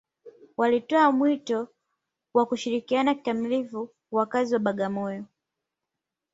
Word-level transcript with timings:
walitoa 0.57 1.11
mwito 1.11 1.67
wa 2.33 2.45
kushirikisha 2.45 3.13
kikamilifu 3.15 3.89
wakazi 4.11 4.53
wa 4.53 4.59
bagamoyo 4.59 5.25